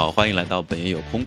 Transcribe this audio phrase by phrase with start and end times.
[0.00, 1.26] 好，欢迎来到本夜有空。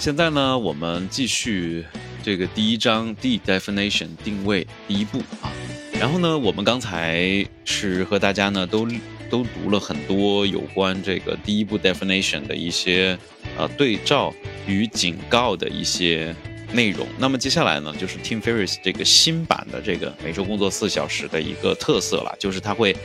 [0.00, 1.84] 现在呢，我们继续
[2.22, 5.52] 这个第一章 D definition 定位第一步啊。
[6.00, 8.88] 然后呢，我们刚才是和大家呢都
[9.28, 13.18] 都读了很多有关这个第一步 definition 的一些
[13.58, 14.32] 呃对照
[14.66, 16.34] 与警告的一些
[16.72, 17.06] 内容。
[17.18, 22.96] 那么接下来呢，就是 Tim Ferriss 这个新版的这个每周工作四小时的一个特色了，就是他会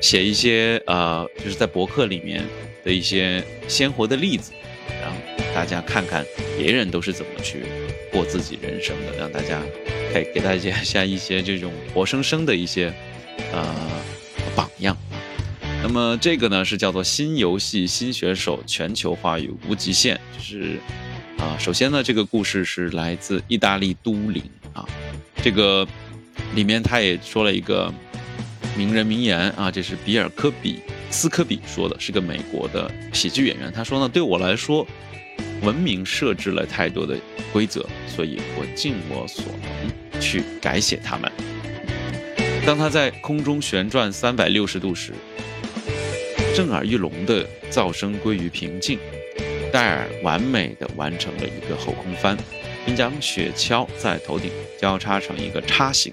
[0.00, 2.44] 写一些呃，就是在博客里面。
[2.84, 4.52] 的一些鲜活的例子，
[5.02, 5.12] 让
[5.54, 6.24] 大家看看
[6.56, 7.64] 别人都是怎么去
[8.10, 9.60] 过自己人生的，让大家
[10.14, 12.90] 给给大家下一些这种活生生的一些
[13.52, 13.74] 呃
[14.56, 14.96] 榜样。
[15.82, 20.78] 那么这个呢是叫做新游戏新选手全球化与无极限，就是
[21.36, 24.88] 啊，首先呢这个故事是来自意大利都灵啊，
[25.42, 25.86] 这个
[26.54, 27.92] 里面他也说了一个
[28.78, 30.78] 名人名言啊，这是比尔科比。
[31.10, 34.86] 斯科比说的是个美国的喜剧演员，他说呢，对我来说，
[35.62, 37.18] 文明设置了太多的
[37.52, 41.28] 规则，所以我尽我所能去改写它们。
[42.64, 45.12] 当他在空中旋转三百六十度时，
[46.54, 48.96] 震耳欲聋的噪声归于平静，
[49.72, 52.36] 戴尔完美的完成了一个后空翻，
[52.86, 56.12] 并将雪橇在头顶交叉成一个叉形。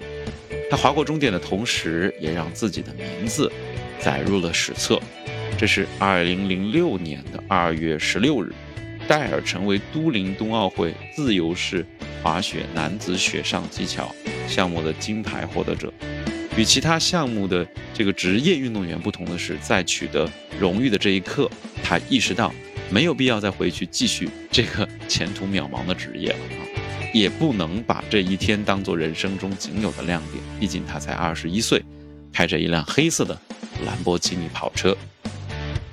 [0.70, 3.50] 他划过终点的同时，也让自己的名字。
[3.98, 5.00] 载入了史册。
[5.58, 8.52] 这是二零零六年的二月十六日，
[9.08, 11.84] 戴尔成为都灵冬奥会自由式
[12.22, 14.14] 滑雪男子雪上技巧
[14.46, 15.92] 项目的金牌获得者。
[16.56, 20.30] 与其他项目的这个职业运动员不同的是，在取得
[20.60, 21.50] 荣誉的这一刻，
[21.82, 22.52] 他意识到
[22.90, 26.60] 没有必要再回去继续这个前途渺茫的职业了啊，
[27.12, 30.42] 也不能把这一天当做人生中仅有的亮点。
[30.60, 31.82] 毕竟他才二十一岁，
[32.32, 33.38] 开着一辆黑色的。
[33.84, 34.96] 兰博基尼跑车。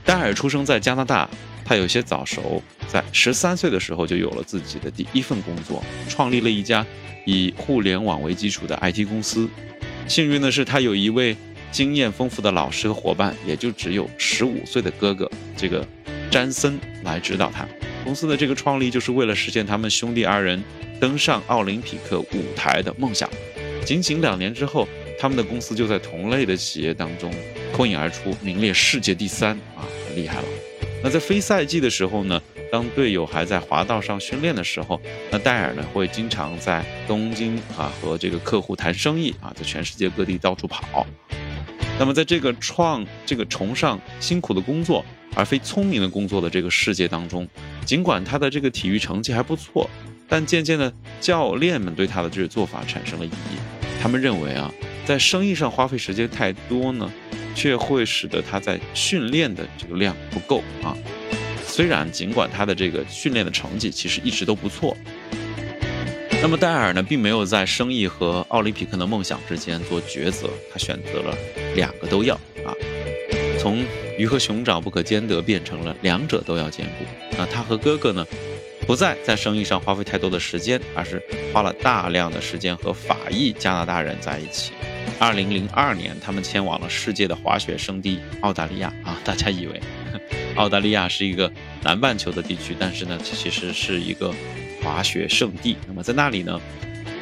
[0.05, 1.29] 戴尔出生在加拿大，
[1.65, 6.85] 他有些早熟，在十三岁的时候就有了自己的第一份工作，创立了一家
[7.25, 9.49] 以互联网为基础的 IT 公司。
[10.07, 11.35] 幸运的是，他有一位
[11.73, 15.85] 经验丰富的老师和伙伴，也就只有十五岁的哥哥这个
[16.31, 17.67] 詹森来指导他。
[18.03, 20.61] 公司的这个创立就是为了实现他们兄弟二人
[20.99, 23.29] 登上奥林匹克舞台的梦想。
[23.85, 24.87] 仅仅两年之后，
[25.19, 27.33] 他们的公司就在同类的企业当中。
[27.73, 30.47] 脱颖而出，名列世界第三啊，很厉害了。
[31.03, 41.05] 那在非赛季的时候呢，当队友还在滑道上训练的时候，那戴尔呢会经常在东京啊和这个客户谈生意啊，在全世界各地到处跑。
[41.99, 45.03] 那么在这个创这个崇尚辛苦的工作
[45.35, 47.47] 而非聪明的工作的这个世界当中，
[47.85, 49.89] 尽管他的这个体育成绩还不错，
[50.27, 53.57] 但渐渐的教练们对他的这个做法产生了异议。
[54.01, 54.71] 他们认为啊，
[55.05, 57.11] 在生意上花费时间太多呢。
[57.55, 60.97] 却会使得他在训练的这个量不够啊。
[61.63, 64.97] 虽然尽管他的这个训练的成绩其实一直都不错，
[66.41, 71.37] 那么戴尔呢，并没有在生意和奥林匹克的梦想之间做抉择，他选择了
[71.75, 72.33] 两个都要
[72.65, 72.73] 啊。
[73.63, 73.81] 从
[74.17, 77.05] 鱼和熊掌不可兼得变成了两者都要兼顾。
[77.37, 78.27] 那他和哥哥呢，
[78.85, 84.73] 不再在生意上花费太多的时间，而是花了大量的时间和法裔加拿大人在一起。
[85.17, 89.17] 二零零二年，他们迁往了世界的滑雪圣地澳大利亚啊！
[89.23, 89.79] 大家以为
[90.57, 91.49] 澳大利亚是一个
[91.83, 94.33] 南半球的地区，但是呢，其实是一个
[94.81, 95.77] 滑雪圣地。
[95.87, 96.59] 那么在那里呢，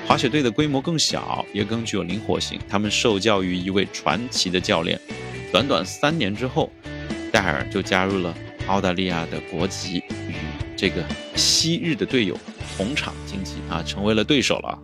[0.08, 2.60] 滑雪队的规模更小，也更具有灵活性。
[2.68, 5.00] 他们受教于一位传奇的教练。
[5.52, 6.72] 短短三年之后，
[7.32, 8.34] 戴尔就加入了
[8.68, 9.98] 澳大利亚的国籍，
[10.28, 10.34] 与
[10.78, 11.04] 这个
[11.36, 12.38] 昔日的队友
[12.78, 14.80] 同场竞技啊，成为了对手了。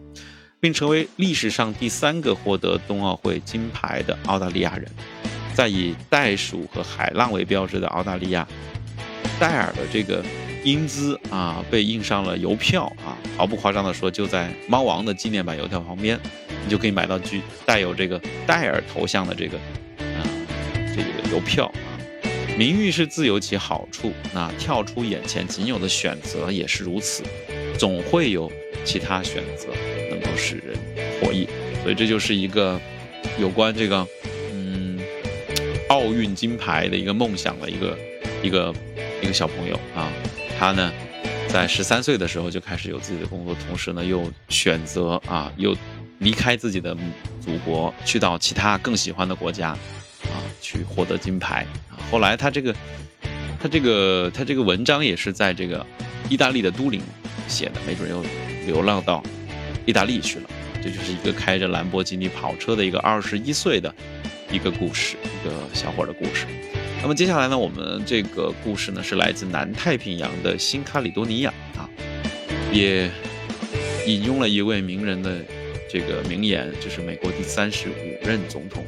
[0.60, 4.90] 并成为历史上第三个获得冬奥会金牌的澳大利亚人。
[5.54, 8.48] 在以袋鼠和海浪为标志的澳大利亚，
[9.40, 10.24] 戴尔的这个
[10.64, 16.20] 英姿啊，被印上了邮票啊，毫不夸张地说，就在猫王的纪念版邮票旁边，
[16.64, 19.60] 你就可以买到具带有这个戴尔头像的这个
[20.97, 21.96] 这个邮票啊。
[22.58, 27.24] 名誉是自由其好处，那跳出眼前仅有的选择也是如此，
[27.77, 28.51] 总会有
[28.83, 29.68] 其他选择。
[30.10, 30.75] 能够使人
[31.22, 31.48] 获益，
[31.83, 32.80] 所以这就是一个
[33.38, 34.07] 有关这个
[34.54, 34.98] 嗯
[35.89, 37.98] 奥运金牌的一个梦想的一个
[38.42, 38.74] 一个
[39.22, 40.10] 一个小朋友啊，
[40.57, 40.92] 他呢
[41.50, 45.75] 在十三岁的时候就开始有自己的工作，同时呢又选择啊又
[46.19, 46.95] 离开自己的
[47.44, 49.77] 祖国，去到其他更喜欢的国家
[50.62, 51.98] 去获得金牌啊。
[52.12, 52.75] 后来他这个
[53.59, 55.86] 他这个他这个文章也是在这个
[56.30, 57.01] 意大利的都灵
[57.48, 58.24] 写的，没准又
[58.65, 59.24] 流浪到。
[59.86, 60.50] 意大利去了，
[60.83, 63.95] 这就是一个开着兰博基尼跑车的一个二十一岁的
[64.51, 66.45] 一个故事，一个小伙的故事。
[67.01, 71.88] 那么接下来呢，我们这个故事呢是来自南太平洋的新卡里多尼亚啊，
[72.69, 73.10] 也
[74.06, 75.38] 引用了一位名人的
[75.89, 78.83] 这个名言，就是美国第三十五任总统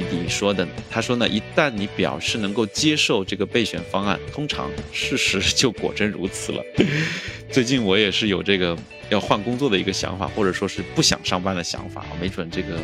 [0.00, 0.66] 尼迪说的。
[0.90, 6.64] 他说呢，一旦你表示能够接受这个备选方案，通常事实就果真如此了。
[7.50, 8.76] 最近我也是有这个
[9.10, 12.78] 要换工作的一个想法，或者说是不想上班的想法，没准这个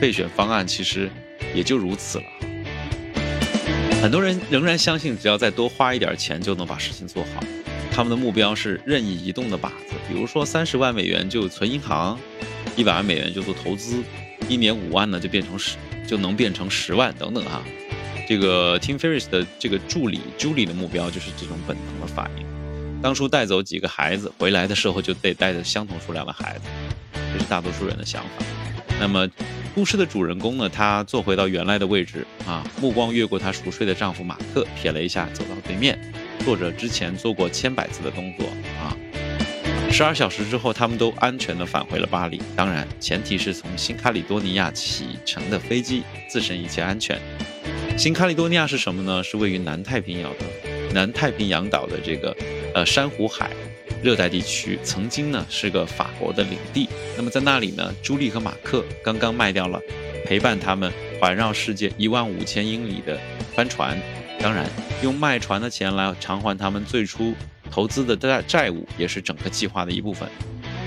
[0.00, 1.10] 备选方案其实
[1.54, 2.24] 也就如此了。
[4.00, 7.42] 很多人仍然相信，只要再多花一点钱就能把事情做好。
[7.90, 12.18] 他们的目标是任意移动的靶子，比如说三十万美元就存银行，
[12.76, 14.02] 一百万美元就做投资，
[14.48, 17.62] 一年五万呢就变成十，就能变成十万等等哈。
[18.28, 22.46] 这个 Tim Ferris 的这个助理 Julie 的目标就是这种本能的反应。
[23.02, 26.68] 当初带走几个孩子回来的时候，就得带着相同数量的孩子，
[27.32, 28.44] 这是大多数人的想法。
[29.00, 29.28] 那么。
[29.74, 30.68] 故事的主人公呢？
[30.68, 35.98] 他坐回到原来的位置啊，目光越过她熟睡的丈夫马克，瞥了一下，走到对面，
[36.44, 38.46] 做着之前做过千百次的动作
[38.78, 38.96] 啊。
[39.96, 42.42] 十二小时之后，他们都安全地返回了巴黎。
[42.56, 47.16] 当然，前提是从新卡里多尼亚启程的飞机自身一切安全。
[47.96, 49.22] 新卡里多尼亚是什么呢？
[49.22, 50.44] 是位于南太平洋的
[50.92, 52.36] 南太平洋岛的这个
[52.74, 53.48] 呃珊瑚海。
[54.02, 59.80] 热带地区曾经呢是个法国的领地，那么在那里呢，朱莉和马克刚刚卖掉了
[60.26, 63.16] 陪伴他们环绕世界一万五千英里的
[63.54, 63.96] 帆船，
[64.40, 64.68] 当然
[65.04, 67.32] 用卖船的钱来偿还他们最初
[67.70, 70.28] 投资的债债务，也是整个计划的一部分。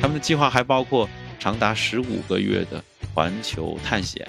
[0.01, 1.09] 他们的计划还包括
[1.39, 2.83] 长达十五个月的
[3.13, 4.27] 环球探险，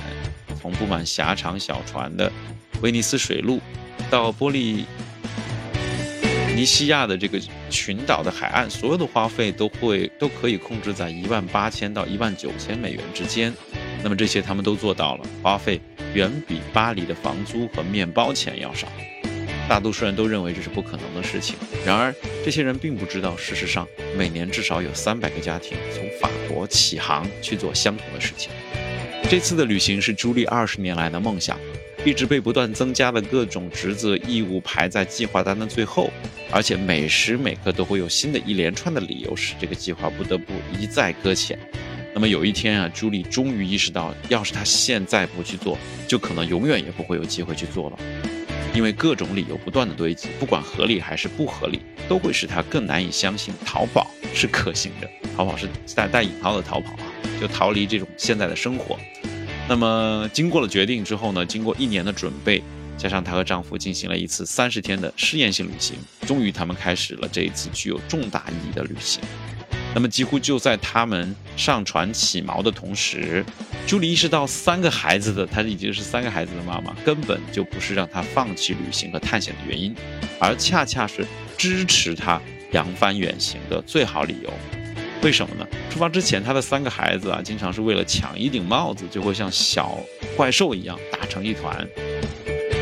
[0.60, 2.32] 从布满狭长小船的
[2.82, 3.60] 威尼斯水路
[4.10, 4.84] 到波利。
[6.56, 7.40] 尼西亚的这个
[7.70, 13.54] 群岛的海岸，所有的花费都会都可以控制在一万八千到一万九千美元之间。
[14.02, 15.80] 那么这些他们都做到了，花费
[16.14, 18.88] 远比巴黎的房租和面包钱要少。
[19.68, 21.54] 大多数人都认为这是不可能的事情。
[21.84, 23.86] 然而，这些人并不知道，事实上
[24.16, 28.50] 每年至少有三百个家庭从法国起航去做相同的事情。
[29.28, 31.58] 这次的旅行是朱莉二十年来的梦想。
[32.04, 36.10] 一直被不断增加的各种职责义务排在计划单的最后，
[36.50, 41.58] 而且每时每刻都会有新的一连串的理由使这个计划不得不一再搁浅。
[42.14, 45.76] 那么有一天啊，朱莉终于意识到，要是她现在不去做，
[46.06, 47.98] 就可能永远也不会有机会去做了，
[48.74, 55.08] 因为各种理由不断的堆积，不管合理还是不合理，都会使她更难以相信逃跑是可行的。
[55.36, 58.98] 逃跑是带带引号的逃跑啊，就逃离这种现在的生活。
[59.68, 61.44] 那么，经过了决定之后呢？
[61.44, 62.62] 经过一年的准备，
[62.96, 69.20] 加上她和丈夫进行了一次三十天的试验性旅行，终于他们开始了这一次具有重大意义的旅行。
[69.98, 73.44] 那么，几乎就在他们上船起锚的同时，
[73.84, 79.92] 朱莉意识到，三个孩子的她已经是三个孩子的妈妈，根本就不是让她放弃旅行和探险的原因，
[80.38, 82.40] 而恰恰是支持她
[82.70, 84.52] 扬帆远行的最好理由。
[85.24, 85.66] 为什么呢？
[85.90, 89.98] 出发之前，他的三个孩子啊，经常是为了抢一顶帽子，就会像小
[90.36, 91.84] 怪兽一样打成一团，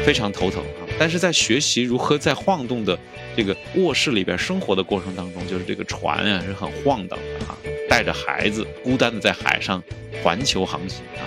[0.04, 0.62] 非常头疼。
[0.98, 2.98] 但是在学习如何在晃动的
[3.36, 7.56] 这个卧室里边生活的过程当中，就是这个船啊是很晃荡的啊，
[7.88, 9.82] 带着孩子孤单的在海上
[10.22, 11.24] 环球航行啊。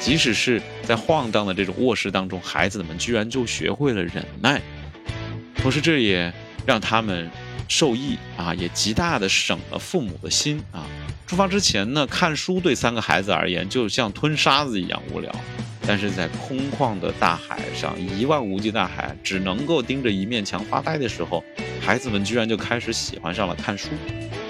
[0.00, 4.60] 即使是在晃荡的这种卧室当中，孩子们居然就学会了忍耐，
[5.56, 6.32] 同时这也
[6.66, 7.30] 让他们。
[7.66, 10.86] 受益啊，也极大的省了父母的心啊。
[11.26, 15.34] 出发之前呢，看书对三个孩子而言就像吞沙子一样无聊，
[15.86, 21.44] 但是在空旷的大海上，一望无际大海，只能够盯着一面墙发呆的时候，
[21.80, 23.88] 孩子们居然就开始喜欢上了看书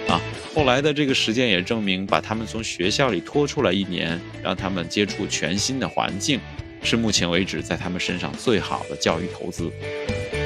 [0.09, 0.21] 啊。
[0.55, 6.41] 后来的这个实践也证明，把他们从学校里拖出来一年，让他们接触全新的环境，
[6.83, 9.71] 是目前为止在他们身上最好的教育投资。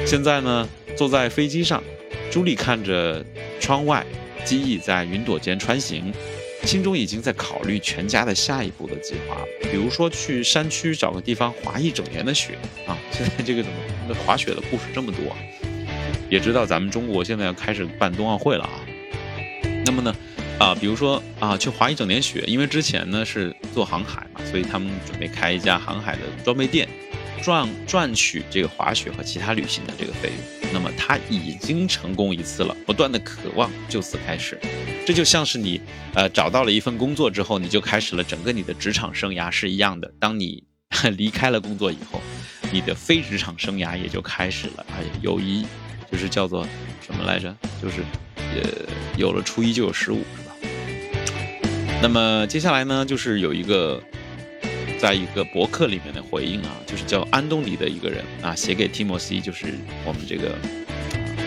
[0.05, 0.67] 现在呢，
[0.97, 1.83] 坐在飞机上。
[2.31, 3.25] 朱莉看着
[3.59, 4.05] 窗外，
[4.45, 6.13] 机翼在云朵间穿行，
[6.63, 9.45] 心中已经在考虑全家的下一步的计划了。
[9.71, 12.97] 比如说去山区找个地方滑一整年的雪啊！
[13.11, 13.71] 现在这个怎
[14.07, 15.35] 么滑雪的故事这么多？
[16.29, 18.79] 也知道咱们中国现在要开始办冬奥会了啊。
[19.85, 20.15] 那么呢，
[20.59, 26.87] 啊，比如说啊，去滑一整年雪，因为之前呢是做航海嘛，所以他们准备开一家航海的装备店。
[27.41, 30.29] 赚赚取这个滑雪和其他旅行的这个费
[30.61, 34.59] 用，那么他已经成功一次了，不断的渴望就此开始，
[35.09, 35.81] 这就像是你
[36.13, 40.13] 呃找到了一份工作之后，你就开始了整个你的职场生涯是一样的。
[40.19, 40.63] 当你
[41.17, 42.21] 离开了工作以后，
[42.71, 44.85] 你的非职场生涯也就开始了。
[44.91, 45.65] 哎，有一
[46.11, 46.63] 就是叫做
[47.01, 47.51] 什么来着？
[47.81, 48.03] 就是
[48.37, 48.61] 呃
[49.17, 50.55] 有了初一就有十五，是吧？
[52.03, 53.99] 那么接下来呢，就是有一个。
[54.99, 59.73] 在一个博客里面的回应啊，就是叫安东尼的一个人啊，写给 Timothy，就是
[60.05, 60.55] 我们这个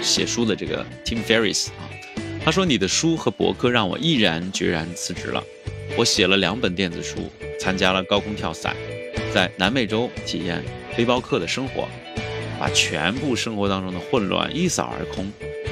[0.02, 1.85] 写书的这个 Tim Ferris 啊，
[2.45, 5.43] 他说你的书和博客让我毅然决然辞职了，
[5.97, 7.31] 我写了两本电子书，
[7.61, 8.75] 参加了高空跳伞，
[9.33, 10.61] 在南美洲体验
[10.97, 11.89] 背包客的生活，
[12.59, 15.31] 把全部生活当中的混乱一扫而空，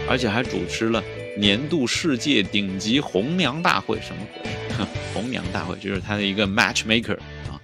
[0.09, 1.03] 而且还主持了
[1.37, 4.87] 年度世界顶级红娘大会，什么鬼？
[5.13, 7.17] 红娘大会就是他的一个 matchmaker
[7.49, 7.59] 啊，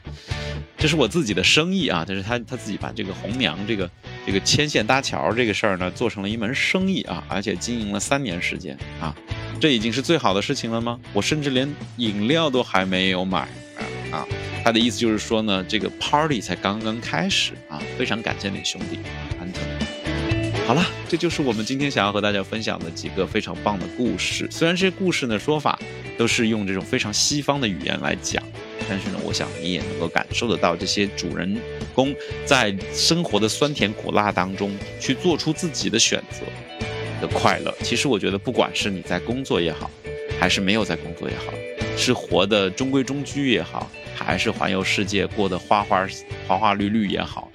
[0.77, 3.89] 这是我自己的生意啊，但是他他自己把这个红娘这个
[4.27, 9.15] 这个牵线搭桥这个事儿呢做成了一门生意啊，而且经营了三年时间啊，
[9.61, 10.99] 这已经是最好的事情了吗？
[11.13, 13.49] 我甚至连饮料都还没有买
[14.11, 14.27] 啊，
[14.65, 18.99] 他的意思就是说呢，这个 party 才刚刚开始啊，非常感谢你兄弟
[19.39, 19.61] 安特。
[20.67, 24.49] 好了，这就是我们今天想要和大家分享的几个非常棒的故事。
[24.51, 25.79] 虽然这些故事呢说法
[26.19, 28.43] 都是用这种非常西方的语言来讲，
[28.89, 31.57] 但是呢，我想你也能够感受得到这些主人
[31.95, 32.15] 公
[32.45, 36.47] 在生活的酸甜苦辣当中去做出自己的选择
[37.21, 37.75] 的快乐。
[37.83, 39.91] 其实我觉得，不管是你在工作也好，
[40.39, 41.53] 还是没有在工作也好，
[41.97, 46.07] 是活的中规中矩也好，还是环游世界过得花花
[46.47, 47.51] 花花绿绿也好，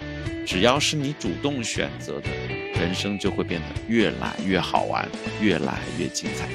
[0.46, 2.61] 只要是你主动选择的。
[2.82, 5.08] 人生就会变得越来越好玩，
[5.40, 6.50] 越来越精彩。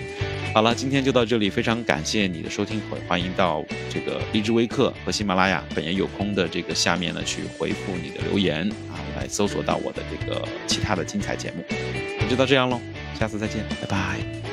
[0.52, 11.62] 好了，今天就到这里，非常感谢你的收听，欢迎到这个荔枝微课和喜马拉雅本爷有空的这个下面呢去回复你的留言啊，来搜索到我的这个其他的精彩节目。
[12.18, 12.80] 那就到这样喽，
[13.18, 14.45] 下次再见，拜拜。